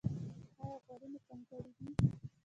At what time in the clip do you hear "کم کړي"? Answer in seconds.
1.27-1.71